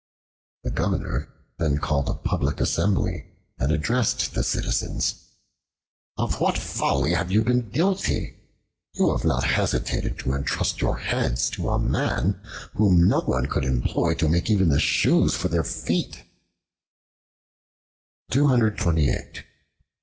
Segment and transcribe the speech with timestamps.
[0.63, 3.27] The Governor then called a public assembly
[3.59, 5.13] and addressed the citizens:
[6.17, 8.35] "Of what folly have you been guilty?
[8.95, 12.41] You have not hesitated to entrust your heads to a man,
[12.73, 16.23] whom no one could employ to make even the shoes for their feet."